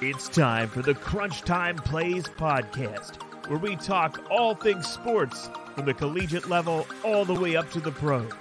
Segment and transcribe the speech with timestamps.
[0.00, 5.84] It's time for the Crunch Time Plays podcast, where we talk all things sports from
[5.86, 8.32] the collegiate level all the way up to the pros.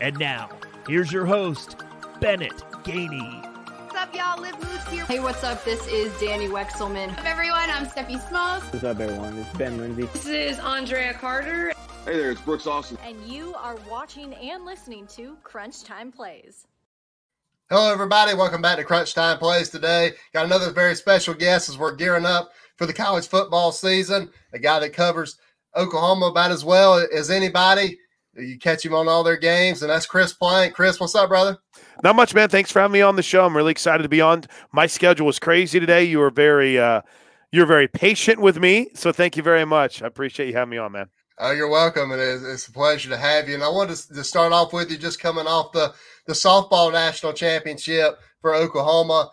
[0.00, 0.48] And now,
[0.86, 1.76] here's your host,
[2.20, 3.42] Bennett Gainey.
[3.84, 4.40] What's up, y'all?
[4.40, 5.04] Liv Moose here.
[5.06, 5.64] Hey, what's up?
[5.64, 7.08] This is Danny Wexelman.
[7.08, 7.70] What's up, everyone?
[7.70, 8.62] I'm Steffi Smalls.
[8.64, 9.36] What's up, everyone?
[9.38, 10.02] It's Ben Lindsay.
[10.12, 11.72] This is Andrea Carter.
[12.04, 12.96] Hey there, it's Brooks Austin.
[13.04, 16.66] And you are watching and listening to Crunch Time Plays.
[17.70, 18.32] Hello, everybody.
[18.32, 20.12] Welcome back to Crunch Time Plays today.
[20.32, 24.30] Got another very special guest as we're gearing up for the college football season.
[24.54, 25.36] A guy that covers
[25.76, 27.98] Oklahoma about as well as anybody.
[28.34, 30.72] You catch him on all their games, and that's Chris Plank.
[30.72, 31.58] Chris, what's up, brother?
[32.02, 32.48] Not much, man.
[32.48, 33.44] Thanks for having me on the show.
[33.44, 34.44] I'm really excited to be on.
[34.72, 36.04] My schedule was crazy today.
[36.04, 37.02] You were very, uh,
[37.52, 40.02] you're very patient with me, so thank you very much.
[40.02, 41.10] I appreciate you having me on, man.
[41.40, 43.54] Oh, you're welcome, and it's, it's a pleasure to have you.
[43.54, 45.94] And I wanted to start off with you just coming off the
[46.26, 49.30] the softball national championship for Oklahoma.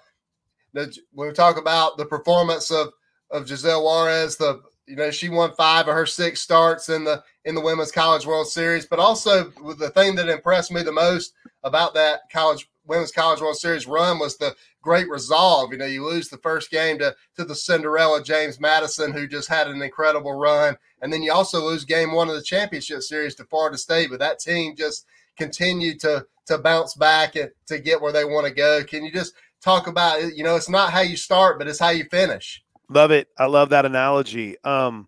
[0.73, 2.93] When we talk about the performance of
[3.31, 7.23] of Giselle Juarez, the you know she won five of her six starts in the
[7.45, 9.45] in the women's college world series but also
[9.79, 14.19] the thing that impressed me the most about that college women's college world series run
[14.19, 14.55] was the
[14.85, 19.11] great resolve you know you lose the first game to to the cinderella james madison
[19.11, 22.43] who just had an incredible run and then you also lose game one of the
[22.43, 25.05] championship series to florida state but that team just
[25.35, 29.11] continued to to bounce back and to get where they want to go can you
[29.11, 32.63] just talk about you know it's not how you start but it's how you finish
[32.89, 33.27] Love it.
[33.37, 34.57] I love that analogy.
[34.63, 35.07] Um,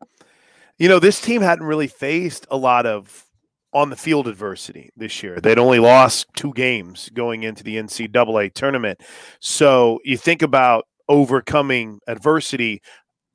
[0.78, 3.26] you know, this team hadn't really faced a lot of
[3.78, 5.40] on the field adversity this year.
[5.40, 9.00] They'd only lost two games going into the NCAA tournament.
[9.40, 12.82] So you think about overcoming adversity.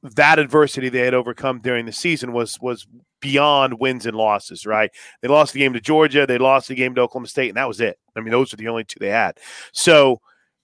[0.02, 2.88] That adversity they had overcome during the season was was
[3.20, 4.90] beyond wins and losses, right?
[5.20, 7.68] They lost the game to Georgia, they lost the game to Oklahoma State, and that
[7.68, 7.96] was it.
[8.16, 9.38] I mean, those are the only two they had.
[9.72, 10.20] So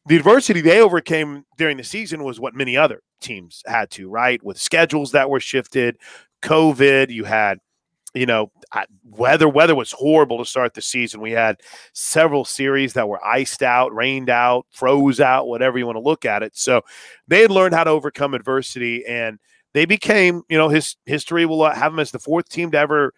[0.07, 4.43] the adversity they overcame during the season was what many other teams had to, right?
[4.43, 5.99] With schedules that were shifted,
[6.43, 7.59] COVID, you had,
[8.15, 8.51] you know,
[9.05, 9.49] weather.
[9.49, 11.21] Weather was horrible to start the season.
[11.21, 11.61] We had
[11.93, 16.25] several series that were iced out, rained out, froze out, whatever you want to look
[16.25, 16.57] at it.
[16.57, 16.83] So
[17.27, 19.39] they had learned how to overcome adversity and
[19.75, 22.79] they became, you know, his history will uh, have them as the fourth team to
[22.79, 23.13] ever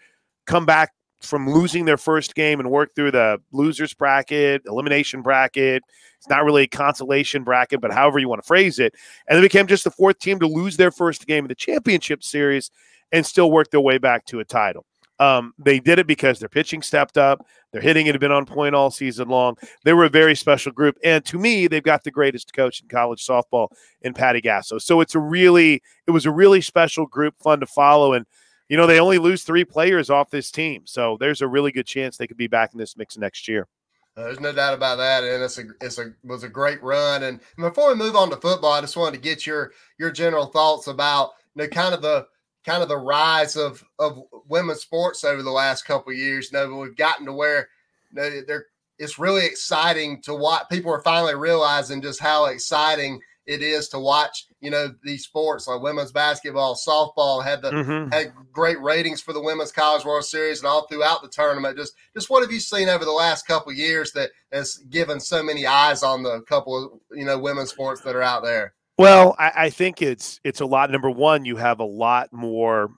[0.46, 0.90] come back
[1.20, 5.82] from losing their first game and work through the losers bracket, elimination bracket,
[6.20, 8.94] it's not really a consolation bracket, but however you want to phrase it.
[9.28, 12.22] And they became just the fourth team to lose their first game of the championship
[12.22, 12.70] series
[13.12, 14.84] and still work their way back to a title.
[15.20, 17.46] Um, they did it because their pitching stepped up.
[17.72, 19.56] Their hitting had been on point all season long.
[19.84, 20.96] They were a very special group.
[21.04, 23.68] And to me, they've got the greatest coach in college softball
[24.00, 24.80] in Patty Gasso.
[24.80, 28.14] So it's a really, it was a really special group, fun to follow.
[28.14, 28.24] And,
[28.70, 30.82] you know, they only lose three players off this team.
[30.86, 33.68] So there's a really good chance they could be back in this mix next year.
[34.16, 37.22] Uh, there's no doubt about that, and it's a it's a was a great run.
[37.22, 40.46] And before we move on to football, I just wanted to get your your general
[40.46, 42.26] thoughts about you know kind of the
[42.64, 46.50] kind of the rise of of women's sports over the last couple years.
[46.52, 47.68] You know, we've gotten to where
[48.12, 48.66] you know, they're
[48.98, 50.64] it's really exciting to watch.
[50.70, 55.66] People are finally realizing just how exciting it is to watch, you know, these sports
[55.66, 58.12] like women's basketball, softball had the mm-hmm.
[58.12, 61.76] had great ratings for the women's college world series and all throughout the tournament.
[61.76, 65.42] Just just what have you seen over the last couple years that has given so
[65.42, 68.74] many eyes on the couple of you know women's sports that are out there?
[69.00, 70.90] Well, I, I think it's it's a lot.
[70.90, 72.90] Number one, you have a lot more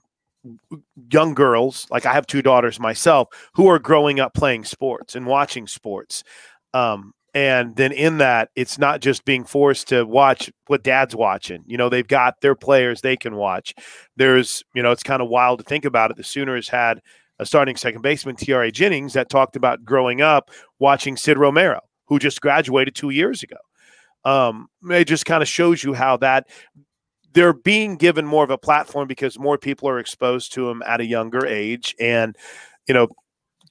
[1.09, 5.25] young girls like i have two daughters myself who are growing up playing sports and
[5.25, 6.21] watching sports
[6.73, 11.63] um, and then in that, it's not just being forced to watch what dad's watching.
[11.65, 13.73] You know, they've got their players they can watch.
[14.17, 16.17] There's, you know, it's kind of wild to think about it.
[16.17, 17.01] The Sooners had
[17.39, 22.19] a starting second baseman, Tiare Jennings, that talked about growing up watching Sid Romero, who
[22.19, 23.57] just graduated two years ago.
[24.25, 26.47] Um, it just kind of shows you how that
[27.33, 31.01] they're being given more of a platform because more people are exposed to them at
[31.01, 31.95] a younger age.
[31.99, 32.37] And,
[32.87, 33.07] you know,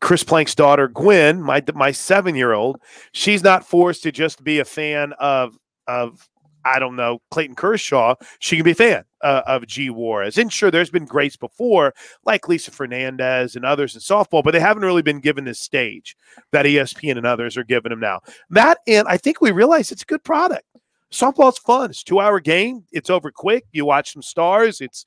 [0.01, 2.81] Chris Plank's daughter, Gwen, my my seven year old,
[3.13, 5.57] she's not forced to just be a fan of
[5.87, 6.29] of
[6.65, 8.15] I don't know Clayton Kershaw.
[8.39, 10.39] She can be a fan uh, of G Juarez.
[10.39, 11.95] And sure, there's been greats before,
[12.25, 16.17] like Lisa Fernandez and others in softball, but they haven't really been given this stage
[16.51, 18.21] that ESPN and others are giving them now.
[18.51, 20.65] That and I think we realize it's a good product.
[21.11, 21.91] Softball's fun.
[21.91, 22.85] It's two hour game.
[22.91, 23.65] It's over quick.
[23.73, 24.81] You watch some stars.
[24.81, 25.05] It's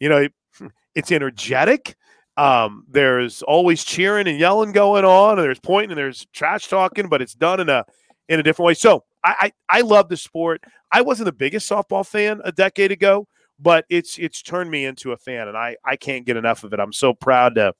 [0.00, 0.28] you know
[0.94, 1.96] it's energetic.
[2.36, 7.08] Um, there's always cheering and yelling going on, and there's pointing and there's trash talking,
[7.08, 7.84] but it's done in a
[8.28, 8.74] in a different way.
[8.74, 10.62] So I, I I love the sport.
[10.92, 13.26] I wasn't the biggest softball fan a decade ago,
[13.58, 16.72] but it's it's turned me into a fan, and I I can't get enough of
[16.72, 16.80] it.
[16.80, 17.72] I'm so proud to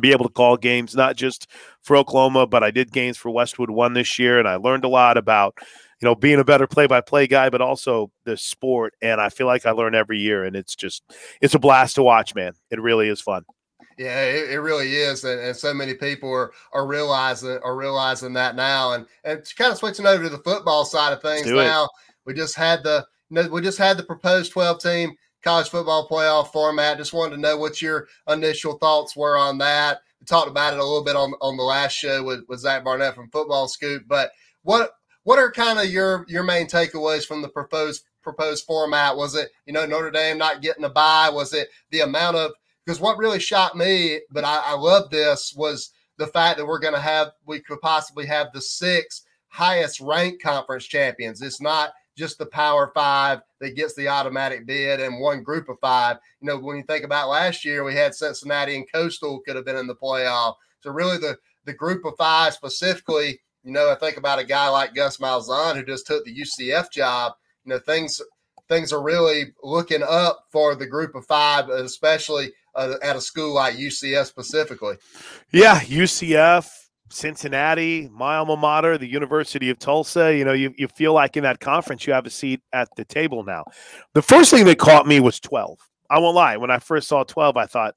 [0.00, 1.48] be able to call games not just
[1.82, 4.88] for Oklahoma, but I did games for Westwood One this year, and I learned a
[4.88, 5.58] lot about
[6.00, 8.92] you know, being a better play-by-play guy, but also the sport.
[9.00, 11.04] And I feel like I learn every year, and it's just
[11.40, 12.54] it's a blast to watch, man.
[12.72, 13.44] It really is fun.
[13.98, 18.32] Yeah, it, it really is, and, and so many people are are realizing are realizing
[18.34, 21.84] that now, and and kind of switching over to the football side of things now.
[21.84, 21.90] It.
[22.24, 26.08] We just had the you know, we just had the proposed twelve team college football
[26.08, 26.98] playoff format.
[26.98, 30.00] Just wanted to know what your initial thoughts were on that.
[30.20, 32.84] We talked about it a little bit on on the last show with, with Zach
[32.84, 34.30] Barnett from Football Scoop, but
[34.62, 34.92] what
[35.24, 39.16] what are kind of your your main takeaways from the proposed proposed format?
[39.16, 41.30] Was it you know Notre Dame not getting a bye?
[41.30, 42.52] Was it the amount of
[42.84, 46.78] because what really shocked me, but I, I love this, was the fact that we're
[46.78, 51.42] going to have, we could possibly have the six highest ranked conference champions.
[51.42, 55.78] It's not just the power five that gets the automatic bid and one group of
[55.80, 56.18] five.
[56.40, 59.64] You know, when you think about last year, we had Cincinnati and Coastal could have
[59.64, 60.54] been in the playoff.
[60.80, 64.68] So really the the group of five specifically, you know, I think about a guy
[64.68, 67.34] like Gus Malzahn who just took the UCF job.
[67.64, 68.20] You know, things
[68.68, 73.54] things are really looking up for the group of five, especially uh, at a school
[73.54, 74.96] like UCF specifically.
[75.52, 76.68] Yeah, UCF,
[77.10, 80.36] Cincinnati, my alma mater, the University of Tulsa.
[80.36, 83.04] You know, you, you feel like in that conference you have a seat at the
[83.04, 83.64] table now.
[84.14, 85.78] The first thing that caught me was 12.
[86.10, 86.56] I won't lie.
[86.56, 87.94] When I first saw 12, I thought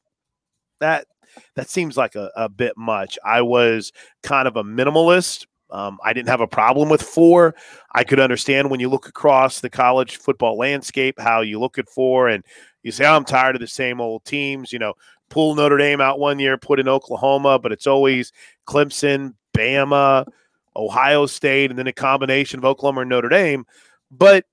[0.80, 1.08] that
[1.56, 3.18] that seems like a, a bit much.
[3.24, 3.92] I was
[4.24, 5.46] kind of a minimalist.
[5.70, 7.56] Um, I didn't have a problem with four.
[7.94, 11.90] I could understand when you look across the college football landscape how you look at
[11.90, 12.44] four and
[12.86, 14.72] you say, oh, I'm tired of the same old teams.
[14.72, 14.94] You know,
[15.30, 18.32] pull Notre Dame out one year, put in Oklahoma, but it's always
[18.68, 20.28] Clemson, Bama,
[20.76, 23.66] Ohio State, and then a combination of Oklahoma and Notre Dame.
[24.12, 24.46] But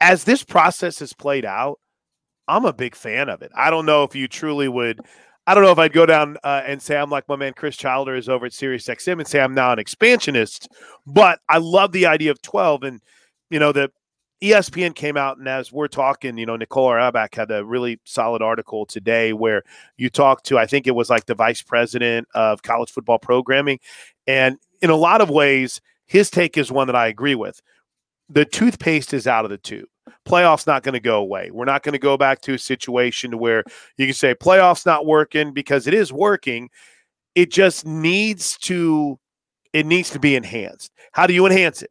[0.00, 1.80] as this process has played out,
[2.46, 3.50] I'm a big fan of it.
[3.52, 5.00] I don't know if you truly would.
[5.44, 7.76] I don't know if I'd go down uh, and say I'm like my man Chris
[7.76, 10.68] Childer is over at Sirius XM and say I'm now an expansionist,
[11.04, 13.00] but I love the idea of 12 and
[13.50, 13.90] you know the
[14.42, 18.40] ESPN came out, and as we're talking, you know, Nicole Auerbach had a really solid
[18.40, 19.62] article today where
[19.98, 23.80] you talked to, I think it was like the vice president of college football programming.
[24.26, 27.60] And in a lot of ways, his take is one that I agree with.
[28.30, 29.88] The toothpaste is out of the tube.
[30.26, 31.50] Playoffs not going to go away.
[31.50, 33.62] We're not going to go back to a situation where
[33.98, 36.70] you can say playoffs not working because it is working.
[37.34, 39.18] It just needs to
[39.72, 40.90] it needs to be enhanced.
[41.12, 41.90] How do you enhance it?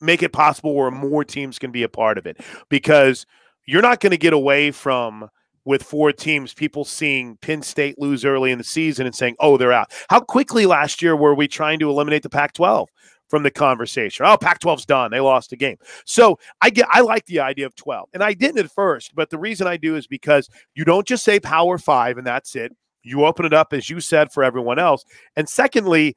[0.00, 3.26] Make it possible where more teams can be a part of it because
[3.66, 5.28] you're not going to get away from
[5.68, 9.58] with four teams, people seeing Penn State lose early in the season and saying, oh,
[9.58, 9.92] they're out.
[10.08, 12.88] How quickly last year were we trying to eliminate the Pac 12
[13.28, 14.24] from the conversation?
[14.24, 15.10] Oh, Pac 12's done.
[15.10, 15.76] They lost a game.
[16.06, 18.08] So I get, I like the idea of 12.
[18.14, 21.22] And I didn't at first, but the reason I do is because you don't just
[21.22, 22.74] say Power Five and that's it.
[23.02, 25.04] You open it up, as you said, for everyone else.
[25.36, 26.16] And secondly,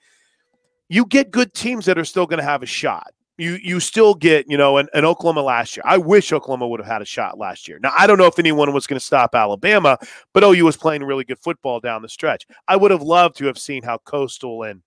[0.88, 3.12] you get good teams that are still going to have a shot
[3.42, 5.84] you you still get you know an, an, Oklahoma last year.
[5.84, 7.80] I wish Oklahoma would have had a shot last year.
[7.82, 9.98] Now I don't know if anyone was going to stop Alabama,
[10.32, 12.46] but OU was playing really good football down the stretch.
[12.68, 14.84] I would have loved to have seen how Coastal and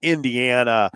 [0.00, 0.90] Indiana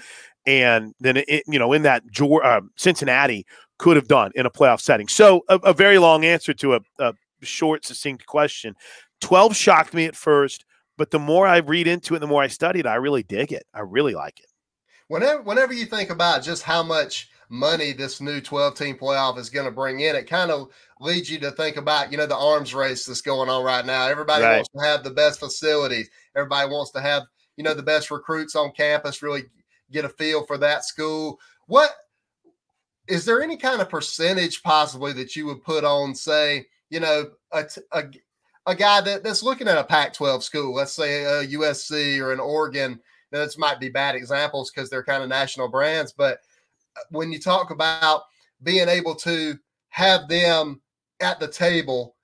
[0.47, 2.05] and then it, you know in that
[2.45, 3.45] uh, Cincinnati
[3.79, 5.09] could have done in a playoff setting.
[5.09, 8.77] So a, a very long answer to a, a short succinct question.
[9.21, 10.65] Twelve shocked me at first,
[10.97, 13.67] but the more I read into it, the more I studied, I really dig it.
[13.75, 14.47] I really like it
[15.09, 19.51] whenever whenever you think about just how much money this new 12 team playoff is
[19.51, 20.69] going to bring in, it kind of
[21.01, 24.07] leads you to think about, you know, the arms race that's going on right now.
[24.07, 24.57] Everybody right.
[24.57, 26.11] wants to have the best facilities.
[26.35, 27.25] Everybody wants to have,
[27.57, 29.45] you know, the best recruits on campus, really
[29.93, 31.39] get a feel for that school.
[31.67, 31.91] What
[33.07, 37.31] is there any kind of percentage possibly that you would put on, say, you know,
[37.53, 38.05] a, a,
[38.67, 42.19] a guy that, that's looking at a Pac 12 school, let's say uh, a USC
[42.21, 43.01] or an Oregon,
[43.33, 46.41] now, this might be bad examples because they're kind of national brands, but
[46.97, 48.23] uh, when you talk about
[48.63, 50.81] being able to have them
[51.21, 52.17] at the table,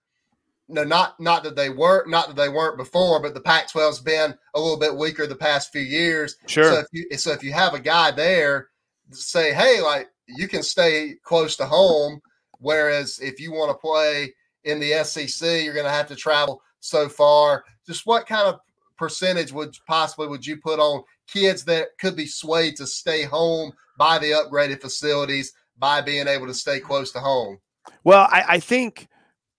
[0.68, 4.34] no, not not that they weren't not that they weren't before, but the Pac-12's been
[4.54, 6.36] a little bit weaker the past few years.
[6.46, 6.64] Sure.
[6.64, 8.68] So if you so if you have a guy there,
[9.10, 12.20] say, hey, like you can stay close to home.
[12.58, 14.32] Whereas if you want to play
[14.64, 17.64] in the SEC, you're going to have to travel so far.
[17.86, 18.60] Just what kind of
[18.96, 23.72] percentage would possibly would you put on kids that could be swayed to stay home
[23.98, 27.58] by the upgraded facilities by being able to stay close to home?
[28.04, 29.08] Well, I, I think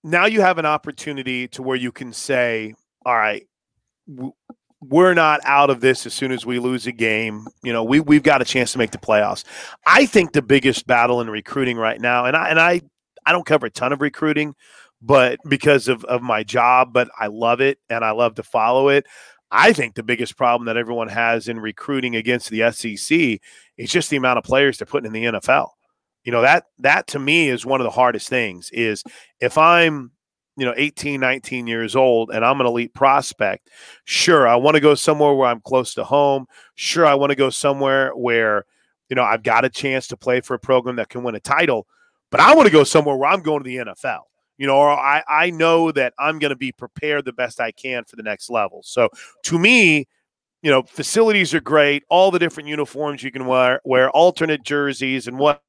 [0.04, 2.74] now you have an opportunity to where you can say,
[3.06, 3.48] all right,
[4.82, 7.48] we're not out of this as soon as we lose a game.
[7.64, 9.44] You know, we we've got a chance to make the playoffs.
[9.86, 12.82] I think the biggest battle in recruiting right now, and I and I
[13.26, 14.56] I don't cover a ton of recruiting,
[15.04, 18.90] but because of of my job, but I love it and I love to follow
[18.90, 19.06] it.
[19.52, 23.40] I think the biggest problem that everyone has in recruiting against the SEC
[23.78, 25.70] is just the amount of players they're putting in the NFL.
[26.24, 29.04] You know, that that to me is one of the hardest things is
[29.40, 30.12] if I'm
[30.56, 33.72] you know 18 19 years old and i'm an elite prospect
[34.06, 36.46] sure i want to go somewhere where i'm close to home
[36.76, 38.64] sure i want to go somewhere where
[39.10, 41.40] you know i've got a chance to play for a program that can win a
[41.40, 41.88] title
[42.30, 44.20] but i want to go somewhere where i'm going to the nfl
[44.58, 47.72] you know, or I, I know that I'm going to be prepared the best I
[47.72, 48.82] can for the next level.
[48.84, 49.10] So
[49.44, 50.08] to me,
[50.62, 55.28] you know, facilities are great, all the different uniforms you can wear, wear alternate jerseys
[55.28, 55.62] and what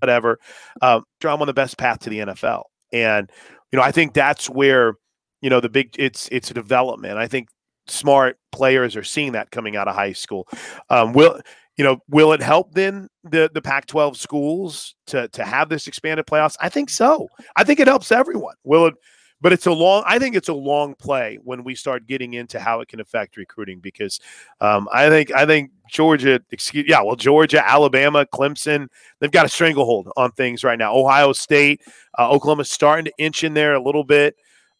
[0.00, 0.38] whatever.
[0.82, 3.30] Um, I'm on the best path to the NFL, and
[3.72, 4.94] you know, I think that's where
[5.40, 7.18] you know the big it's it's a development.
[7.18, 7.48] I think
[7.88, 10.48] smart players are seeing that coming out of high school.
[10.90, 11.40] Um, will
[11.76, 16.26] you know, will it help then the the Pac-12 schools to to have this expanded
[16.26, 16.56] playoffs?
[16.60, 17.28] I think so.
[17.54, 18.54] I think it helps everyone.
[18.64, 18.94] Will it?
[19.42, 20.02] But it's a long.
[20.06, 23.36] I think it's a long play when we start getting into how it can affect
[23.36, 24.18] recruiting because
[24.62, 28.88] um, I think I think Georgia, excuse yeah, well Georgia, Alabama, Clemson,
[29.20, 30.94] they've got a stranglehold on things right now.
[30.94, 31.82] Ohio State,
[32.18, 34.36] uh, Oklahoma's starting to inch in there a little bit.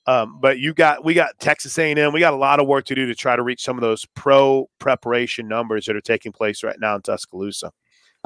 [0.08, 2.12] Um, but you got we got Texas A&M.
[2.12, 4.04] We got a lot of work to do to try to reach some of those
[4.14, 7.72] pro preparation numbers that are taking place right now in Tuscaloosa.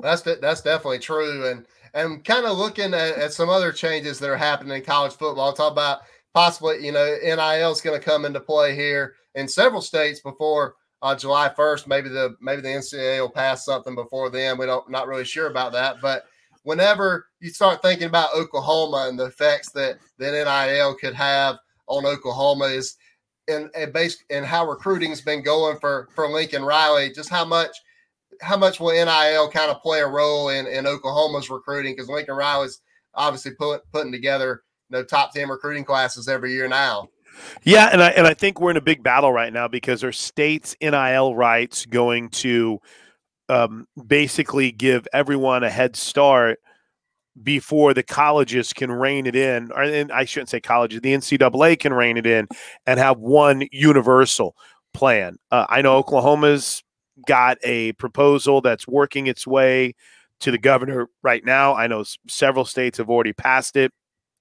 [0.03, 4.19] That's de- that's definitely true, and and kind of looking at, at, some other changes
[4.19, 5.47] that are happening in college football.
[5.47, 6.01] I'll talk about
[6.35, 10.75] possibly you know NIL is going to come into play here in several states before
[11.03, 11.89] uh, July first.
[11.89, 14.59] Maybe the maybe the NCAA will pass something before then.
[14.59, 16.25] We don't not really sure about that, but
[16.63, 21.57] whenever you start thinking about Oklahoma and the effects that that NIL could have
[21.91, 22.97] on Oklahoma is
[23.49, 27.13] and and based and how recruiting's been going for for Lincoln Riley.
[27.13, 27.77] Just how much
[28.41, 31.95] how much will NIL kind of play a role in in Oklahoma's recruiting?
[31.95, 32.81] Because Lincoln Riley's
[33.15, 37.09] obviously put, putting together you know top ten recruiting classes every year now.
[37.63, 40.13] Yeah, and I and I think we're in a big battle right now because our
[40.13, 42.81] state's NIL rights going to
[43.49, 46.61] um, basically give everyone a head start
[47.43, 51.79] before the colleges can rein it in, or and I shouldn't say colleges, the NCAA
[51.79, 52.49] can rein it in
[52.87, 54.57] and have one universal
[54.93, 55.37] plan.
[55.51, 56.83] Uh, I know Oklahoma's
[57.27, 59.95] got a proposal that's working its way
[60.41, 61.75] to the governor right now.
[61.75, 63.93] I know several states have already passed it.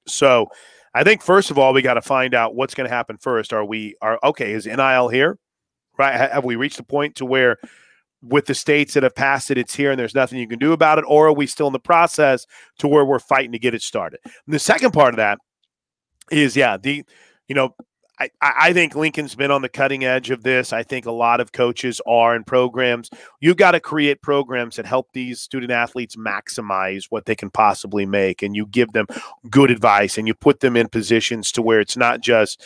[0.07, 0.47] So
[0.93, 3.53] I think first of all, we got to find out what's going to happen first.
[3.53, 4.53] Are we are okay?
[4.53, 5.37] Is NIL here?
[5.97, 6.15] Right?
[6.15, 7.57] Have we reached the point to where
[8.21, 10.73] with the states that have passed it, it's here and there's nothing you can do
[10.73, 11.05] about it?
[11.07, 12.45] Or are we still in the process
[12.79, 14.19] to where we're fighting to get it started?
[14.25, 15.39] And the second part of that
[16.31, 17.03] is, yeah, the,
[17.47, 17.75] you know,
[18.19, 20.73] I, I think Lincoln's been on the cutting edge of this.
[20.73, 23.09] I think a lot of coaches are in programs.
[23.39, 28.05] You've got to create programs that help these student athletes maximize what they can possibly
[28.05, 28.43] make.
[28.43, 29.07] And you give them
[29.49, 32.65] good advice and you put them in positions to where it's not just,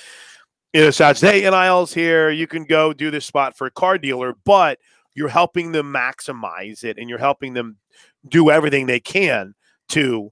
[0.73, 2.31] you know, such, hey, NIL's here.
[2.31, 4.79] You can go do this spot for a car dealer, but–
[5.15, 7.77] you're helping them maximize it and you're helping them
[8.27, 9.53] do everything they can
[9.89, 10.31] to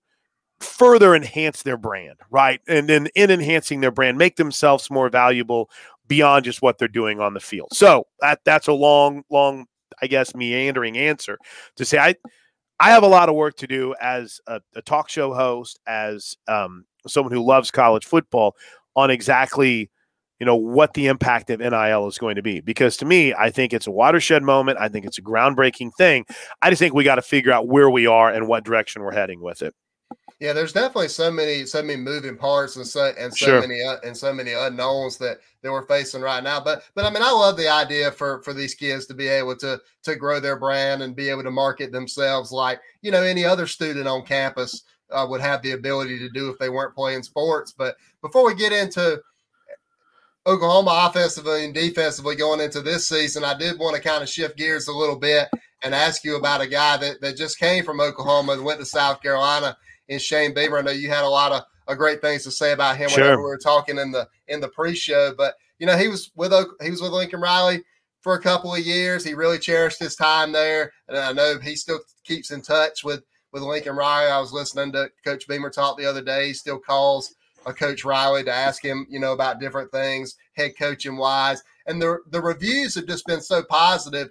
[0.60, 2.62] further enhance their brand, right?
[2.68, 5.70] And then in enhancing their brand, make themselves more valuable
[6.08, 7.70] beyond just what they're doing on the field.
[7.74, 9.66] So that that's a long, long,
[10.02, 11.38] I guess, meandering answer
[11.78, 12.16] to say I
[12.80, 16.36] I have a lot of work to do as a, a talk show host, as
[16.48, 18.56] um, someone who loves college football,
[18.96, 19.92] on exactly
[20.42, 22.62] you know what the impact of NIL is going to be.
[22.62, 24.80] Because to me I think it's a watershed moment.
[24.80, 26.26] I think it's a groundbreaking thing.
[26.64, 29.14] I just think we got to figure out where we are and what direction we're
[29.14, 29.76] heading with it.
[30.40, 33.62] Yeah there's definitely so many so many moving parts and so and so sure.
[33.62, 36.60] many uh, and so many unknowns that that we're facing right now.
[36.60, 39.56] But but I mean I love the idea for for these kids to be able
[39.58, 43.46] to to grow their brand and be able to market themselves like you know any
[43.46, 47.22] other student on campus uh, would have the ability to do if they weren't playing
[47.22, 47.74] sports.
[47.78, 49.22] But before we get into
[50.48, 54.58] Oklahoma offensively and defensively going into this season, I did want to kind of shift
[54.58, 55.48] gears a little bit
[55.84, 58.86] and ask you about a guy that, that just came from Oklahoma and went to
[58.86, 60.80] South Carolina in Shane Beamer.
[60.80, 63.24] I know you had a lot of, of great things to say about him sure.
[63.24, 66.54] whenever we were talking in the in the pre-show, but you know he was with
[66.82, 67.84] he was with Lincoln Riley
[68.22, 69.24] for a couple of years.
[69.24, 73.24] He really cherished his time there, and I know he still keeps in touch with
[73.54, 74.32] with Lincoln Riley.
[74.32, 76.48] I was listening to Coach Beamer talk the other day.
[76.48, 77.34] He still calls
[77.66, 81.64] Coach Riley to ask him, you know, about different things, head coaching wise.
[81.86, 84.30] And the the reviews have just been so positive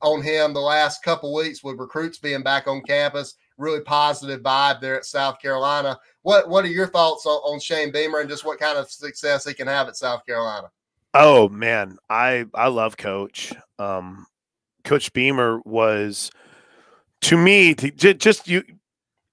[0.00, 3.34] on him the last couple weeks with recruits being back on campus.
[3.56, 5.98] Really positive vibe there at South Carolina.
[6.22, 9.44] What what are your thoughts on, on Shane Beamer and just what kind of success
[9.44, 10.70] he can have at South Carolina?
[11.14, 13.52] Oh man, I I love Coach.
[13.78, 14.26] Um,
[14.84, 16.30] Coach Beamer was
[17.22, 18.62] to me to, just you.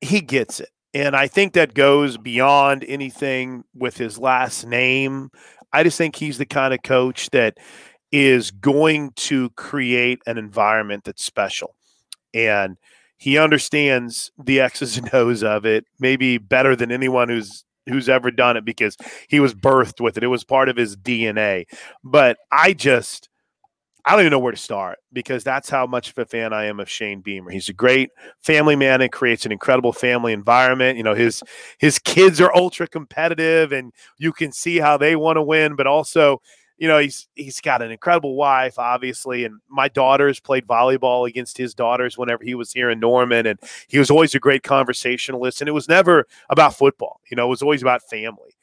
[0.01, 5.29] He gets it and I think that goes beyond anything with his last name.
[5.73, 7.57] I just think he's the kind of coach that
[8.13, 11.75] is going to create an environment that's special.
[12.33, 12.77] And
[13.17, 18.31] he understands the X's and O's of it, maybe better than anyone who's who's ever
[18.31, 18.97] done it because
[19.27, 20.23] he was birthed with it.
[20.23, 21.65] It was part of his DNA.
[22.05, 23.29] But I just
[24.05, 26.65] I don't even know where to start because that's how much of a fan I
[26.65, 27.49] am of Shane Beamer.
[27.49, 30.97] He's a great family man and creates an incredible family environment.
[30.97, 31.41] You know, his
[31.79, 35.87] his kids are ultra competitive and you can see how they want to win, but
[35.87, 36.39] also
[36.77, 41.57] you know he's he's got an incredible wife obviously and my daughters played volleyball against
[41.57, 45.61] his daughters whenever he was here in norman and he was always a great conversationalist
[45.61, 48.54] and it was never about football you know it was always about family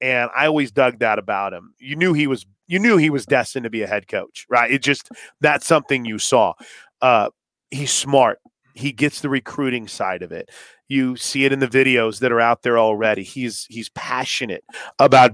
[0.00, 1.74] and i always dug that about him.
[1.78, 4.70] You knew he was you knew he was destined to be a head coach right?
[4.70, 5.10] It just
[5.40, 6.54] that's something you saw.
[7.00, 7.30] Uh
[7.70, 8.38] he's smart.
[8.74, 10.50] He gets the recruiting side of it.
[10.88, 13.22] You see it in the videos that are out there already.
[13.22, 14.64] He's he's passionate
[14.98, 15.32] about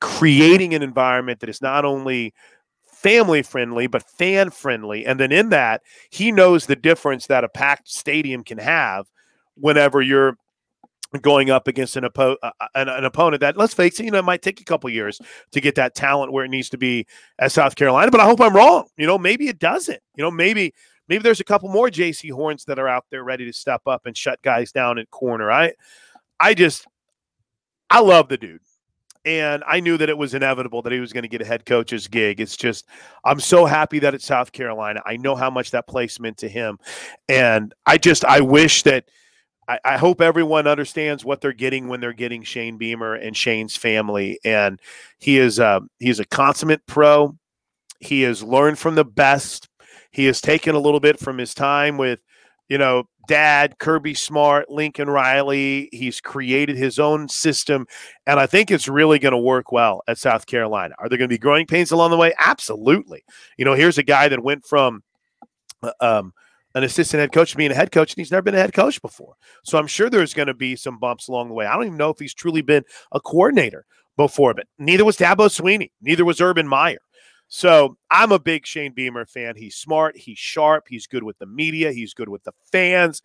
[0.00, 2.34] creating an environment that is not only
[2.84, 7.48] family friendly but fan friendly and then in that he knows the difference that a
[7.48, 9.06] packed stadium can have
[9.56, 10.36] whenever you're
[11.20, 14.18] going up against an, oppo- uh, an, an, opponent that let's face it you know
[14.18, 17.06] it might take a couple years to get that talent where it needs to be
[17.38, 20.30] at south carolina but i hope i'm wrong you know maybe it doesn't you know
[20.30, 20.72] maybe
[21.08, 24.06] maybe there's a couple more jc horns that are out there ready to step up
[24.06, 25.72] and shut guys down at corner i
[26.40, 26.86] i just
[27.90, 28.60] i love the dude
[29.24, 31.64] and I knew that it was inevitable that he was going to get a head
[31.64, 32.40] coach's gig.
[32.40, 32.86] It's just,
[33.24, 35.00] I'm so happy that it's South Carolina.
[35.06, 36.78] I know how much that place meant to him.
[37.28, 39.04] And I just, I wish that,
[39.68, 43.76] I, I hope everyone understands what they're getting when they're getting Shane Beamer and Shane's
[43.76, 44.38] family.
[44.44, 44.80] And
[45.18, 47.36] he is, uh, he is a consummate pro.
[48.00, 49.68] He has learned from the best.
[50.10, 52.20] He has taken a little bit from his time with,
[52.68, 55.88] you know, dad, Kirby Smart, Lincoln Riley.
[55.92, 57.86] He's created his own system,
[58.26, 60.94] and I think it's really going to work well at South Carolina.
[60.98, 62.32] Are there going to be growing pains along the way?
[62.38, 63.24] Absolutely.
[63.56, 65.02] You know, here's a guy that went from
[65.82, 66.32] uh, um,
[66.74, 69.00] an assistant head coach being a head coach, and he's never been a head coach
[69.02, 69.34] before.
[69.64, 71.66] So I'm sure there's going to be some bumps along the way.
[71.66, 73.84] I don't even know if he's truly been a coordinator
[74.16, 76.98] before, but neither was Dabo Swinney, neither was Urban Meyer.
[77.54, 79.56] So I'm a big Shane Beamer fan.
[79.56, 83.20] He's smart, he's sharp, he's good with the media, he's good with the fans.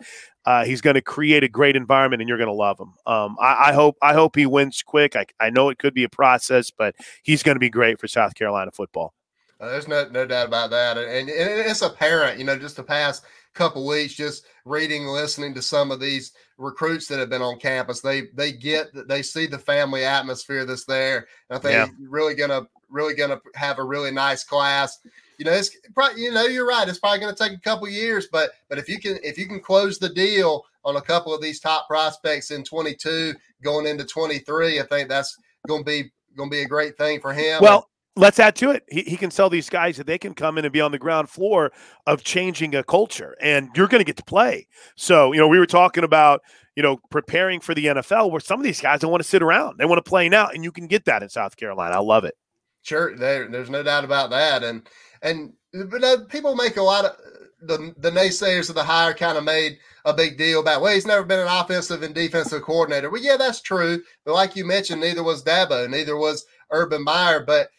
[0.45, 2.93] Uh, he's going to create a great environment, and you're going to love him.
[3.05, 5.15] Um, I, I, hope I hope he wins quick.
[5.15, 8.09] I, I know it could be a process, but he's going to be great for
[8.09, 9.13] South Carolina football.
[9.59, 12.83] Uh, there's no no doubt about that, and, and it's apparent, you know, just the
[12.83, 13.23] past
[13.57, 18.01] couple weeks, just reading, listening to some of these recruits that have been on campus,
[18.01, 21.27] they they get that they see the family atmosphere that's there.
[21.49, 21.87] And I think yeah.
[22.07, 24.99] really going to really going to have a really nice class.
[25.37, 26.87] You know, it's probably you know you're right.
[26.87, 29.47] It's probably going to take a couple years, but but if you can if you
[29.47, 34.05] can close the deal on a couple of these top prospects in 22 going into
[34.05, 37.61] 23, I think that's going to be going to be a great thing for him.
[37.61, 38.83] Well, let's add to it.
[38.89, 40.99] He, he can sell these guys that they can come in and be on the
[40.99, 41.71] ground floor
[42.05, 44.67] of changing a culture, and you're going to get to play.
[44.95, 46.41] So, you know, we were talking about,
[46.75, 49.41] you know, preparing for the NFL where some of these guys don't want to sit
[49.41, 49.77] around.
[49.77, 51.95] They want to play now, and you can get that in South Carolina.
[51.95, 52.35] I love it.
[52.81, 54.87] Sure, there, there's no doubt about that, and
[55.21, 55.53] and
[55.89, 57.17] but uh, people make a lot of
[57.61, 61.07] the the naysayers of the hire kind of made a big deal about well he's
[61.07, 63.09] never been an offensive and defensive coordinator.
[63.09, 67.43] Well, yeah, that's true, but like you mentioned, neither was Dabo, neither was Urban Meyer.
[67.43, 67.69] But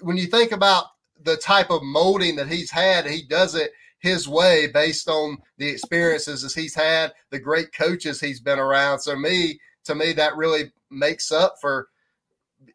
[0.00, 0.86] when you think about
[1.22, 5.68] the type of molding that he's had, he does it his way based on the
[5.68, 9.00] experiences as he's had, the great coaches he's been around.
[9.00, 11.88] So me, to me, that really makes up for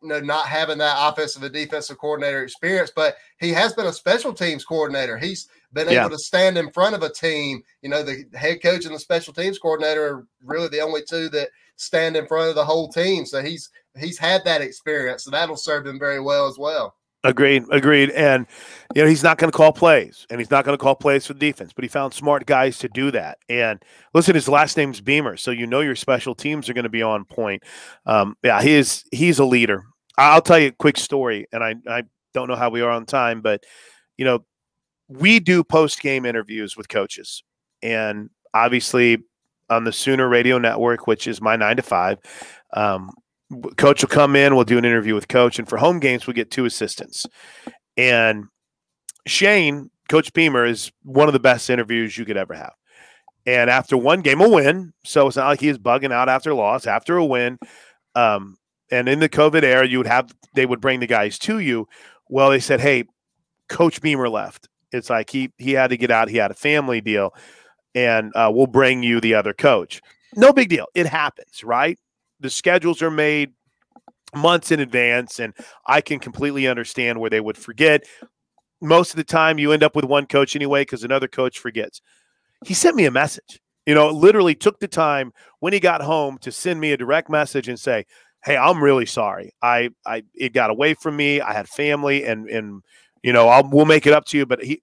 [0.02, 3.94] you know, not having that offensive and defensive coordinator experience, but he has been a
[3.94, 5.18] special teams coordinator.
[5.18, 6.02] He's been yeah.
[6.02, 7.64] able to stand in front of a team.
[7.82, 11.30] You know, the head coach and the special teams coordinator are really the only two
[11.30, 13.26] that stand in front of the whole team.
[13.26, 16.96] So he's he's had that experience, so that'll serve him very well as well.
[17.24, 18.10] Agreed, agreed.
[18.12, 18.48] And
[18.96, 21.28] you know, he's not going to call plays, and he's not going to call plays
[21.28, 23.38] for the defense, but he found smart guys to do that.
[23.48, 23.82] And
[24.14, 27.04] listen, his last name's Beamer, so you know your special teams are going to be
[27.04, 27.64] on point.
[28.08, 29.06] Um, yeah, he is.
[29.12, 29.84] He's a leader.
[30.18, 32.04] I'll tell you a quick story, and I I
[32.34, 33.64] don't know how we are on time, but
[34.18, 34.46] you know,
[35.08, 37.44] we do post game interviews with coaches,
[37.84, 39.20] and obviously
[39.70, 42.18] on the Sooner Radio Network, which is my nine to five.
[42.74, 43.12] Um,
[43.78, 46.34] coach will come in, we'll do an interview with coach, and for home games we
[46.34, 47.26] get two assistants.
[47.98, 48.46] And
[49.28, 52.74] Shane, Coach Beamer, is one of the best interviews you could ever have.
[53.46, 56.86] And after one game, a win, so it's not like he's bugging out after loss.
[56.86, 57.58] After a win,
[58.16, 58.58] um,
[58.92, 61.88] and in the COVID era, you would have they would bring the guys to you.
[62.30, 63.06] Well, they said, "Hey,
[63.68, 64.68] Coach Beamer left.
[64.92, 66.30] It's like he he had to get out.
[66.30, 67.34] He had a family deal,
[67.96, 70.02] and uh, we'll bring you the other coach."
[70.36, 70.86] No big deal.
[70.94, 71.98] It happens, right?
[72.42, 73.54] The schedules are made.
[74.36, 75.54] months in advance, and
[75.88, 78.06] I can completely understand where they would forget.
[78.82, 82.02] Most of the time, you end up with one coach anyway because another coach forgets.
[82.66, 83.60] He sent me a message.
[83.86, 87.30] You know, literally took the time when he got home to send me a direct
[87.30, 88.06] message and say,
[88.46, 89.54] "Hey, I'm really sorry.
[89.62, 91.42] I, I, it got away from me.
[91.42, 92.84] I had family, and and
[93.24, 94.82] you know, I'll we'll make it up to you." But he,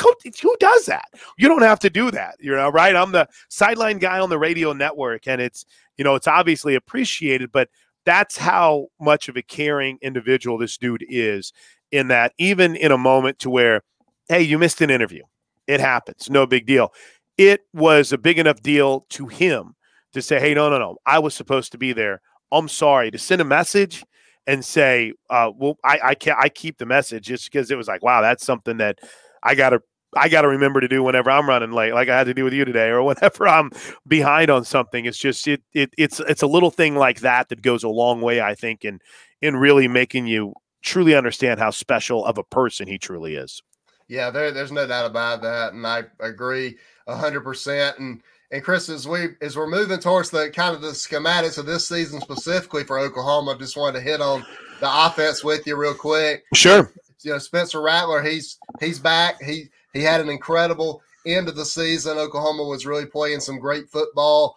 [0.00, 1.06] who does that?
[1.38, 2.36] You don't have to do that.
[2.40, 2.94] You know, right?
[2.94, 5.64] I'm the sideline guy on the radio network, and it's
[5.96, 7.68] you know, it's obviously appreciated, but
[8.04, 11.52] that's how much of a caring individual this dude is.
[11.92, 13.82] In that, even in a moment to where,
[14.28, 15.22] hey, you missed an interview,
[15.68, 16.92] it happens, no big deal.
[17.38, 19.76] It was a big enough deal to him
[20.12, 22.20] to say, hey, no, no, no, I was supposed to be there.
[22.50, 24.04] I'm sorry to send a message
[24.46, 27.88] and say, uh, well, I, I can't, I keep the message just because it was
[27.88, 28.98] like, wow, that's something that
[29.42, 29.80] I got to
[30.16, 32.44] I got to remember to do whenever I'm running late, like I had to do
[32.44, 33.70] with you today, or whenever I'm
[34.06, 35.04] behind on something.
[35.04, 38.20] It's just it, it it's it's a little thing like that that goes a long
[38.20, 39.00] way, I think, in
[39.42, 43.60] in really making you truly understand how special of a person he truly is.
[44.08, 46.76] Yeah, there, there's no doubt about that, and I agree
[47.08, 47.98] hundred percent.
[47.98, 51.66] And and Chris, as we as we're moving towards the kind of the schematics of
[51.66, 54.44] this season specifically for Oklahoma, I just wanted to hit on
[54.80, 56.44] the offense with you real quick.
[56.54, 56.92] Sure.
[57.22, 59.42] You know, Spencer Rattler, he's he's back.
[59.42, 62.18] He he had an incredible end of the season.
[62.18, 64.56] Oklahoma was really playing some great football.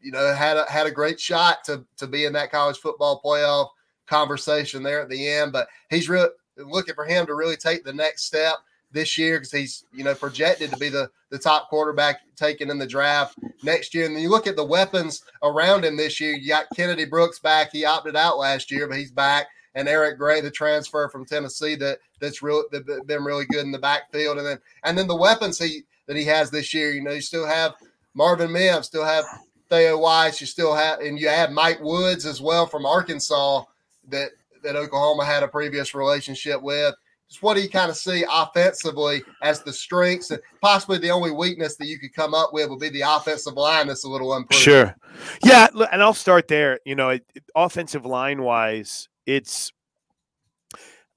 [0.00, 3.20] You know, had a, had a great shot to to be in that college football
[3.22, 3.68] playoff
[4.06, 5.52] conversation there at the end.
[5.52, 8.56] But he's really looking for him to really take the next step
[8.92, 12.78] this year because he's you know projected to be the the top quarterback taken in
[12.78, 14.06] the draft next year.
[14.06, 16.32] And then you look at the weapons around him this year.
[16.32, 17.70] You got Kennedy Brooks back.
[17.70, 19.48] He opted out last year, but he's back
[19.78, 23.70] and Eric Gray, the transfer from Tennessee that that's really that been really good in
[23.70, 26.90] the backfield, and then and then the weapons he that he has this year.
[26.90, 27.74] You know, you still have
[28.14, 29.24] Marvin Mims, still have
[29.68, 33.64] Theo Wease, you still have, and you have Mike Woods as well from Arkansas
[34.08, 34.30] that
[34.64, 36.94] that Oklahoma had a previous relationship with.
[37.28, 41.30] Just what do you kind of see offensively as the strengths and possibly the only
[41.30, 44.34] weakness that you could come up with would be the offensive line that's a little
[44.34, 44.62] improved.
[44.62, 44.96] Sure.
[45.44, 45.68] Yeah.
[45.92, 46.78] And I'll start there.
[46.86, 47.18] You know,
[47.54, 49.72] offensive line wise, it's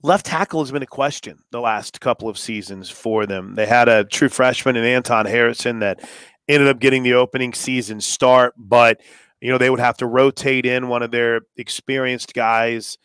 [0.04, 3.56] left tackle has been a question the last couple of seasons for them.
[3.56, 6.02] They had a true freshman in Anton Harrison that
[6.48, 9.00] ended up getting the opening season start, but
[9.40, 12.98] you know they would have to rotate in one of their experienced guys.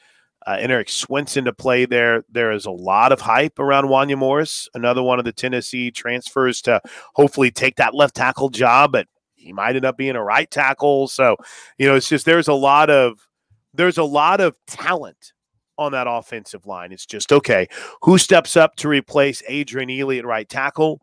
[0.46, 2.24] Uh, and Erik Swenson to play there.
[2.30, 6.62] There is a lot of hype around Wanya Morris, another one of the Tennessee transfers
[6.62, 6.80] to
[7.14, 11.08] hopefully take that left tackle job, but he might end up being a right tackle.
[11.08, 11.36] So,
[11.78, 13.26] you know, it's just there's a lot of
[13.74, 15.32] there's a lot of talent
[15.78, 16.92] on that offensive line.
[16.92, 17.68] It's just okay,
[18.02, 21.00] who steps up to replace Adrian Ealy at right tackle?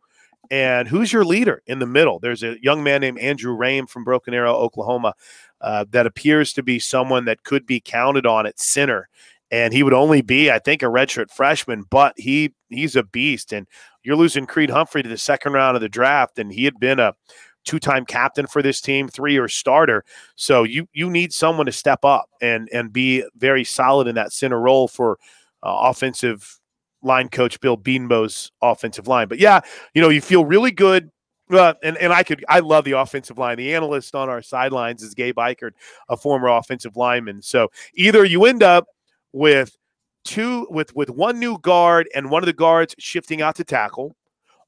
[0.51, 2.19] And who's your leader in the middle?
[2.19, 5.13] There's a young man named Andrew Raym from Broken Arrow, Oklahoma,
[5.61, 9.07] uh, that appears to be someone that could be counted on at center.
[9.53, 13.53] And he would only be, I think, a redshirt freshman, but he he's a beast.
[13.53, 13.67] And
[14.01, 16.99] you're losing Creed Humphrey to the second round of the draft, and he had been
[16.99, 17.13] a
[17.63, 20.03] two-time captain for this team, three-year starter.
[20.35, 24.33] So you you need someone to step up and and be very solid in that
[24.33, 25.19] center role for
[25.61, 26.59] uh, offensive
[27.03, 29.27] line coach Bill Bedenbaugh's offensive line.
[29.27, 29.61] But yeah,
[29.93, 31.11] you know, you feel really good.
[31.51, 33.57] Uh, and, and I could I love the offensive line.
[33.57, 35.73] The analyst on our sidelines is Gabe Ikard,
[36.09, 37.43] a former offensive lineman.
[37.43, 38.87] So either you end up
[39.33, 39.75] with
[40.23, 44.15] two with with one new guard and one of the guards shifting out to tackle,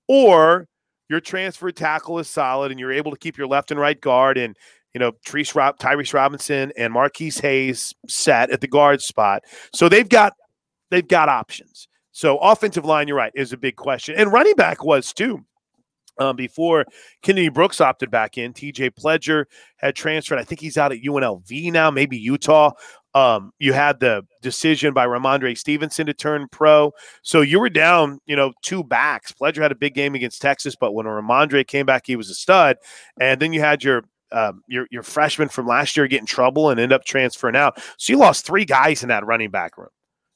[0.08, 0.67] or
[1.10, 4.38] your transfer tackle is solid and you're able to keep your left and right guard
[4.38, 4.58] and
[4.93, 9.43] you know Tyrese, Rob, Tyrese Robinson and Marquis Hayes set at the guard spot.
[9.73, 10.34] So they've got
[10.91, 11.88] they've got options.
[12.12, 15.45] So offensive line, you're right, is a big question, and running back was too.
[16.17, 16.86] Um, before
[17.21, 19.45] Kennedy Brooks opted back in, TJ Pledger
[19.78, 20.39] had transferred.
[20.39, 22.71] I think he's out at UNLV now, maybe Utah.
[23.13, 26.91] Um, you had the decision by Rhamondre Stevenson to turn pro.
[27.21, 29.32] So you were down, you know, two backs.
[29.32, 32.36] Pledger had a big game against Texas, but when Rhamondre came back, he was a
[32.36, 32.75] stud.
[33.19, 36.69] And then you had your um, your your freshman from last year get in trouble
[36.69, 37.82] and end up transferring out.
[37.97, 39.89] So you lost three guys in that running back room.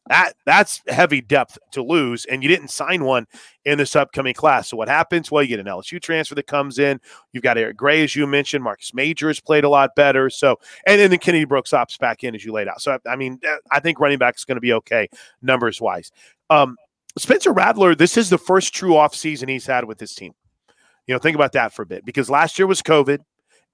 [0.09, 3.27] That that's heavy depth to lose, and you didn't sign one
[3.63, 4.67] in this upcoming class.
[4.67, 5.31] So what happens?
[5.31, 6.99] Well, you get an LSU transfer that comes in.
[7.31, 8.63] You've got Eric Gray, as you mentioned.
[8.63, 10.31] Marcus Major has played a lot better.
[10.31, 12.81] So and then the Kennedy Brooks opts back in as you laid out.
[12.81, 13.39] So I mean,
[13.71, 15.07] I think running back is going to be okay
[15.43, 16.11] numbers wise.
[16.49, 16.75] Um,
[17.15, 20.33] Spencer Rattler, this is the first true off season he's had with his team.
[21.05, 23.19] You know, think about that for a bit because last year was COVID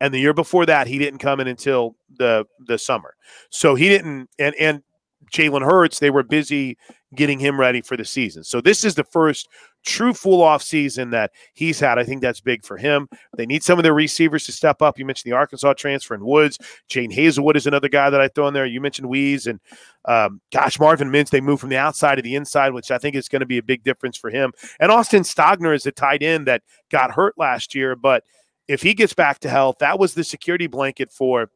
[0.01, 3.15] and the year before that he didn't come in until the the summer
[3.49, 4.83] so he didn't and and
[5.31, 6.77] Jalen Hurts, they were busy
[7.15, 8.43] getting him ready for the season.
[8.43, 9.47] So this is the first
[9.85, 11.97] true full off season that he's had.
[11.97, 13.07] I think that's big for him.
[13.37, 14.99] They need some of their receivers to step up.
[14.99, 16.57] You mentioned the Arkansas transfer in Woods.
[16.89, 18.65] Jadon Haselwood is another guy that I throw in there.
[18.65, 19.59] You mentioned Wease and
[20.05, 21.29] um, gosh, Marvin Mims.
[21.29, 23.57] They move from the outside to the inside, which I think is going to be
[23.57, 24.51] a big difference for him.
[24.79, 28.23] And Austin Stogner is a tight end that got hurt last year, but
[28.67, 31.49] if he gets back to health, that was the security blanket for and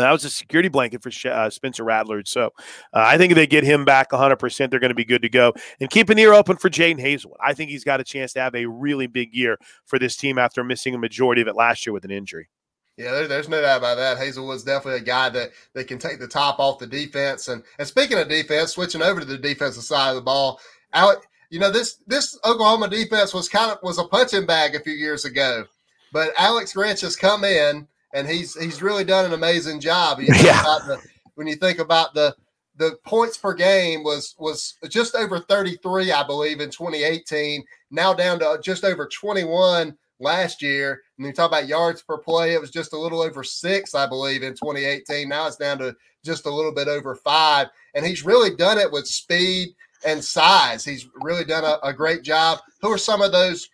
[0.00, 2.22] that was a security blanket for uh, Spencer Rattler.
[2.24, 2.46] So
[2.92, 5.28] uh, I think if they get him back 100%, they're going to be good to
[5.28, 5.52] go.
[5.80, 7.36] And keep an ear open for Jadon Haselwood.
[7.44, 10.38] I think he's got a chance to have a really big year for this team
[10.38, 12.48] after missing a majority of it last year with an injury.
[12.96, 14.18] Yeah, there, there's no doubt about that.
[14.18, 17.48] Haselwood's definitely a guy that, that can take the top off the defense.
[17.48, 20.60] And and speaking of defense, switching over to the defensive side of the ball,
[20.92, 21.18] Alec,
[21.50, 24.92] you know this this Oklahoma defense was kind of was a punching bag a few
[24.92, 25.64] years ago,
[26.12, 30.20] but Alex Grinch has come in and he's he's really done an amazing job.
[30.20, 30.62] You yeah.
[30.86, 30.98] The,
[31.34, 32.34] when you think about the
[32.76, 37.62] the points per game was was just over 33, I believe, in 2018.
[37.90, 41.02] Now down to just over 21 last year.
[41.18, 44.06] And you talk about yards per play, it was just a little over six, I
[44.06, 45.28] believe, in 2018.
[45.28, 47.68] Now it's down to just a little bit over five.
[47.94, 49.74] And he's really done it with speed
[50.06, 50.84] and size.
[50.84, 52.60] He's really done a, a great job.
[52.80, 53.68] Who are some of those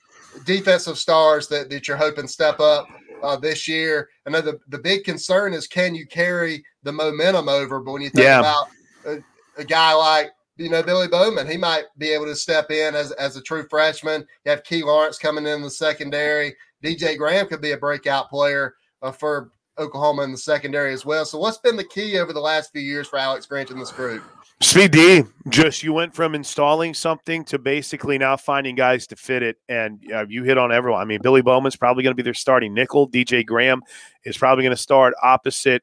[0.45, 2.87] defensive stars that, that you're hoping step up
[3.23, 4.09] uh, this year.
[4.27, 7.81] I know the, the big concern is can you carry the momentum over?
[7.81, 8.41] But when you think yeah.
[8.41, 8.69] about
[9.07, 9.19] a,
[9.57, 13.13] a, guy like you know Billy Bowman, he might be able to step in as,
[13.13, 14.27] as a true freshman.
[14.45, 16.55] You have Key Lawrence coming in the secondary.
[16.83, 21.25] DJ Graham could be a breakout player uh, for Oklahoma in the secondary as well.
[21.25, 23.93] So, what's been the key over the last few years for Alex Grinch and this
[23.93, 24.23] group?
[24.63, 29.57] Speed just you went from installing something to basically now finding guys to fit it,
[29.71, 31.01] and uh, you hit on everyone.
[31.01, 33.09] I mean, Billy Bowman's probably going to be their starting nickel.
[33.09, 33.81] DJ Graham
[34.25, 35.83] is probably going to start opposite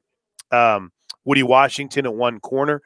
[0.51, 0.91] um,
[1.25, 2.83] Woody Washington at one corner,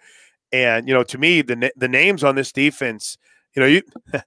[0.54, 3.18] and you know, to me, the the names on this defense,
[3.54, 3.82] you know, you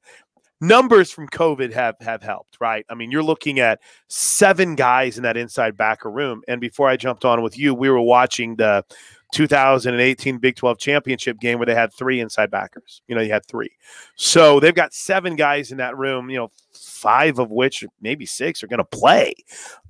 [0.61, 2.85] numbers from COVID have have helped, right?
[2.91, 6.99] I mean, you're looking at seven guys in that inside backer room, and before I
[6.99, 8.85] jumped on with you, we were watching the
[9.35, 13.03] 2018 Big 12 championship game where they had three inside backers.
[13.09, 13.71] You know, you had three.
[14.17, 18.63] So they've got seven guys in that room, you know, five of which, maybe six,
[18.63, 19.35] are going to play.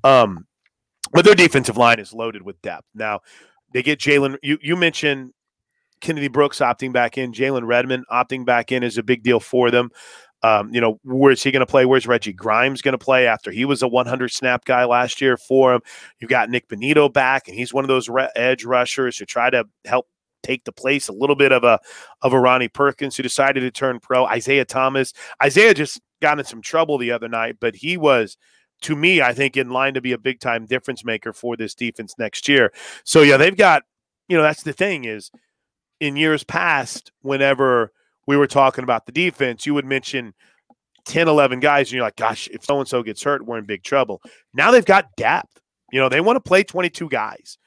[0.03, 0.47] Um,
[1.13, 2.89] but their defensive line is loaded with depth.
[2.95, 3.21] Now,
[3.73, 4.39] they get Jalen.
[4.43, 5.33] You, you mentioned
[6.01, 9.71] Kennedy Brooks opting back in, Jalen Redmond opting back in is a big deal for
[9.71, 9.91] them.
[10.45, 11.87] Um, you know, where's he going to play?
[11.87, 15.39] Where's Reggie Grimes going to play after he was a 100 snap guy last year
[15.39, 15.81] for him?
[16.21, 19.49] You've got Nik Bonitto back, and he's one of those re- edge rushers who try
[19.49, 20.07] to help
[20.43, 21.81] take the place a little bit of a
[22.21, 24.27] of a Ronnie Perkins who decided to turn pro.
[24.27, 25.15] Isaiah Thomas.
[25.43, 28.37] Isaiah just got in some trouble the other night, but he was
[28.83, 31.75] to me, I think, in line to be a big time difference maker for this
[31.75, 32.71] defense next year.
[33.03, 33.85] So yeah, they've got,
[34.29, 35.31] you know, that's the thing is
[36.01, 37.93] in years past, whenever
[38.27, 40.35] we were talking about the defense, you would mention
[41.05, 43.65] 10, 11 guys, and you're like, gosh, if so and so gets hurt, we're in
[43.65, 44.23] big trouble.
[44.55, 45.61] Now they've got depth.
[45.93, 47.59] You know, they want to play 22 guys.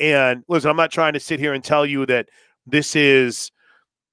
[0.00, 2.28] And listen, I'm not trying to sit here and tell you that
[2.66, 3.50] this is,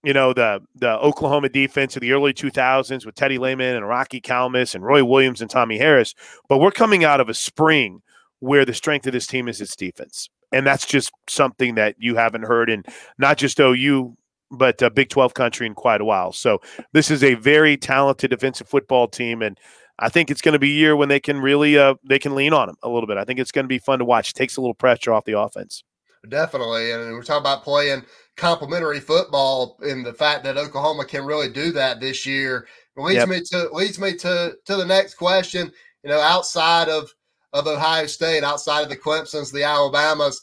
[0.04, 4.20] you know, the the Oklahoma defense of the early 2000s with Teddy Lehman and Rocky
[4.20, 6.14] Calmus and Roy Williams and Tommy Harris,
[6.50, 8.02] but we're coming out of a spring
[8.40, 10.30] where the strength of this team is its defense.
[10.52, 12.84] And that's just something that you haven't heard in
[13.18, 14.18] not just OU
[14.52, 16.34] but uh, Big 12 country in quite a while.
[16.34, 16.60] So
[16.94, 19.60] this is a very talented defensive football team, and
[20.00, 22.36] I think it's going to be a year when they can really uh, they can
[22.36, 23.18] lean on them a little bit.
[23.18, 24.32] I think it's going to be fun to watch.
[24.32, 25.84] It takes a little pressure off the offense.
[26.30, 28.04] Definitely, and we're talking about playing
[28.38, 33.30] complementary football, and the fact that Oklahoma can really do that this year leads yep.
[33.30, 35.72] me to leads me to to the next question.
[36.04, 37.12] You know, outside of
[37.54, 40.42] of Ohio State, outside of the Clemson's, the Alabamas,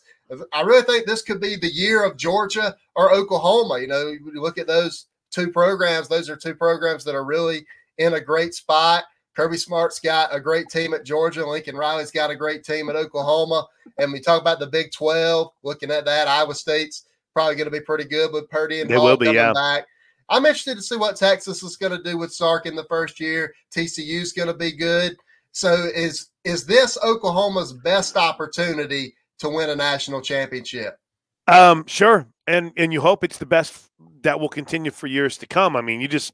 [0.52, 3.80] I really think this could be the year of Georgia or Oklahoma.
[3.80, 7.66] You know, you look at those two programs; those are two programs that are really
[7.98, 9.04] in a great spot.
[9.38, 11.46] Kirby Smart's got a great team at Georgia.
[11.46, 13.68] Lincoln Riley's got a great team at Oklahoma.
[13.96, 17.70] And we talk about the Big 12, looking at that, Iowa State's probably going to
[17.70, 19.52] be pretty good with Purdy and Hall will be, coming yeah.
[19.52, 19.86] back.
[20.28, 23.20] I'm interested to see what Texas is going to do with Sark in the first
[23.20, 23.54] year.
[23.72, 25.16] TCU's going to be good.
[25.52, 30.98] So is is this Oklahoma's best opportunity to win a national championship?
[31.46, 32.26] Um, sure.
[32.46, 33.88] And and you hope it's the best
[34.22, 35.76] that will continue for years to come.
[35.76, 36.32] I mean, you just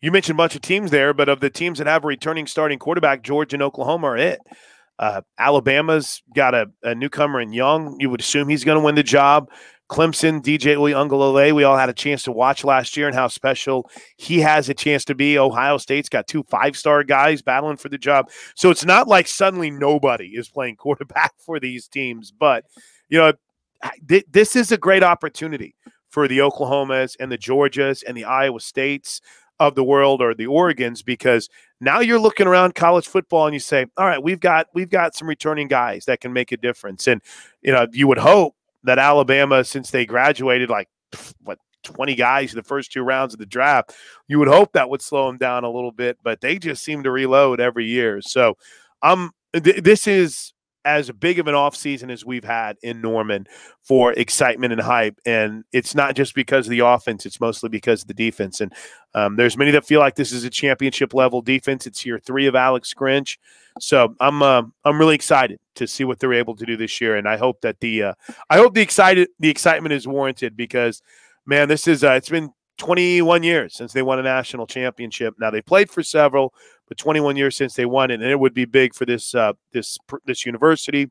[0.00, 2.46] you mentioned a bunch of teams there, but of the teams that have a returning
[2.46, 4.40] starting quarterback, Georgia and Oklahoma are it.
[4.98, 7.96] Uh, Alabama's got a, a, newcomer in Young.
[8.00, 9.48] You would assume he's going to win the job.
[9.88, 13.90] Clemson, DJ Uiagalelei, we all had a chance to watch last year and how special
[14.18, 15.38] he has a chance to be.
[15.38, 18.30] Ohio State's got two five star guys battling for the job.
[18.54, 22.30] So it's not like suddenly nobody is playing quarterback for these teams.
[22.30, 22.66] But,
[23.08, 23.32] you know,
[24.08, 25.74] th- this is a great opportunity
[26.10, 29.20] for the Oklahomas and the Georgias and the Iowa States.
[29.60, 31.48] of the world or the Oregons because
[31.80, 35.16] now you're looking around college football and you say, all right, we've got we've got
[35.16, 37.08] some returning guys that can make a difference.
[37.08, 37.20] And
[37.60, 40.88] you know, you would hope that Alabama, since they graduated like
[41.42, 43.94] what 20 guys in the first two rounds of the draft,
[44.26, 47.02] you would hope that would slow them down a little bit, but they just seem
[47.02, 48.20] to reload every year.
[48.20, 48.56] So
[49.02, 50.52] um th- this is
[50.88, 53.46] as big of an offseason as we've had in Norman
[53.82, 55.20] for excitement and hype.
[55.26, 58.62] And it's not just because of the offense, it's mostly because of the defense.
[58.62, 58.72] And
[59.14, 61.86] um, there's many that feel like this is a championship level defense.
[61.86, 63.36] It's year three of Alex Grinch.
[63.80, 67.16] So I'm uh, I'm really excited to see what they're able to do this year.
[67.16, 68.14] And I hope that the uh,
[68.48, 71.02] I hope the excited the excitement is warranted because
[71.44, 75.34] man, this is uh, it's been 21 years since they won a national championship.
[75.38, 76.54] Now they played for several,
[76.88, 79.52] but 21 years since they won it, and it would be big for this uh,
[79.72, 81.10] this this university,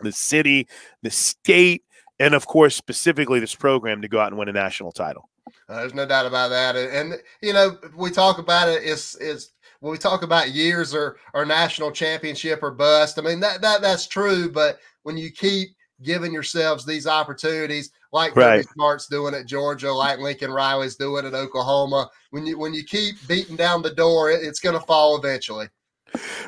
[0.00, 0.66] the city,
[1.02, 1.84] the state,
[2.18, 5.28] and of course specifically this program to go out and win a national title.
[5.68, 8.82] Uh, there's no doubt about that, and, and you know we talk about it.
[8.82, 13.18] It's it's when we talk about years or or national championship or bust.
[13.18, 15.68] I mean that that that's true, but when you keep
[16.02, 18.64] giving yourselves these opportunities, like right.
[18.70, 22.08] Smart's doing at Georgia, like Lincoln Riley's doing at Oklahoma.
[22.30, 25.68] When you when you keep beating down the door, it, it's going to fall eventually.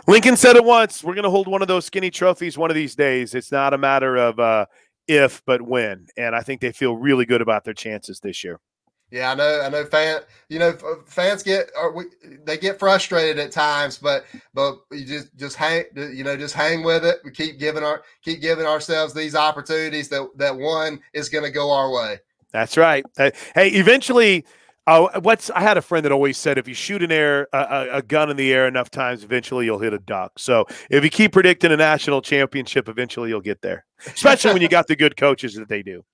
[0.07, 2.76] Lincoln said it once: "We're going to hold one of those skinny trophies one of
[2.76, 3.35] these days.
[3.35, 4.66] It's not a matter of uh,
[5.09, 8.61] if, but when." And I think they feel really good about their chances this year.
[9.10, 9.60] Yeah, I know.
[9.62, 9.84] I know.
[9.84, 12.04] Fan, you know, fans get or we,
[12.44, 16.82] they get frustrated at times, but but you just just hang, you know, just hang
[16.82, 17.18] with it.
[17.24, 21.50] We keep giving our keep giving ourselves these opportunities that that one is going to
[21.50, 22.18] go our way.
[22.52, 23.04] That's right.
[23.16, 24.44] Hey, eventually.
[24.88, 27.88] Oh, what's I had a friend that always said if you shoot an air a,
[27.94, 30.38] a, gun in the air enough times, eventually you'll hit a duck.
[30.38, 33.84] So if you keep predicting a national championship, eventually you'll get there.
[34.06, 36.04] Especially when you got the good coaches that they do.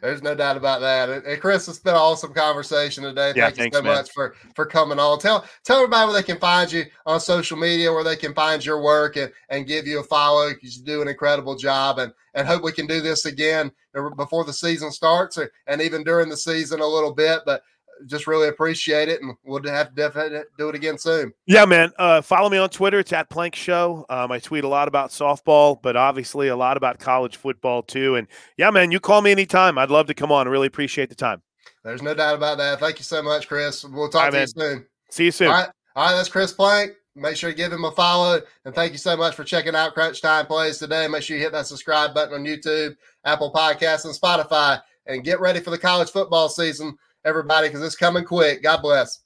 [0.00, 1.08] There's no doubt about that.
[1.24, 3.32] And Chris, it's been an awesome conversation today.
[3.34, 3.94] Yeah, Thank thanks, you so man.
[3.94, 5.18] much for for coming on.
[5.18, 8.64] Tell tell everybody where they can find you on social media, where they can find
[8.64, 11.98] your work and, and give you a follow because you do an incredible job.
[11.98, 13.72] And and hope we can do this again
[14.16, 17.40] before the season starts or, and even during the season a little bit.
[17.44, 17.62] But
[18.06, 21.32] just really appreciate it, and we'll have to definitely do it again soon.
[21.46, 21.92] Yeah, man.
[21.98, 22.98] Uh, follow me on Twitter.
[22.98, 24.06] It's at Plank Show.
[24.08, 28.16] Um, I tweet a lot about softball, but obviously a lot about college football too.
[28.16, 29.78] And yeah, man, you call me anytime.
[29.78, 30.46] I'd love to come on.
[30.46, 31.42] I really appreciate the time.
[31.84, 32.80] There's no doubt about that.
[32.80, 33.84] Thank you so much, Chris.
[33.84, 34.42] We'll talk right, to man.
[34.42, 34.86] you soon.
[35.10, 35.48] See you soon.
[35.48, 35.68] All right.
[35.96, 36.92] All right, that's Chris Plank.
[37.16, 38.40] Make sure to give him a follow.
[38.64, 41.08] And thank you so much for checking out Crunch Time Plays today.
[41.08, 44.80] Make sure you hit that subscribe button on YouTube, Apple Podcasts, and Spotify.
[45.06, 48.62] And get ready for the college football season everybody, because it's coming quick.
[48.62, 49.20] God bless.